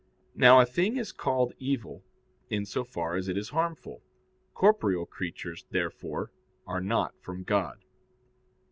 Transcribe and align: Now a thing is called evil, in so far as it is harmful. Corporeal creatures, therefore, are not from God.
Now 0.33 0.59
a 0.59 0.65
thing 0.65 0.97
is 0.97 1.11
called 1.11 1.53
evil, 1.59 2.03
in 2.49 2.65
so 2.65 2.83
far 2.83 3.17
as 3.17 3.27
it 3.27 3.37
is 3.37 3.49
harmful. 3.49 4.01
Corporeal 4.55 5.05
creatures, 5.05 5.67
therefore, 5.69 6.31
are 6.65 6.81
not 6.81 7.13
from 7.21 7.43
God. 7.43 7.85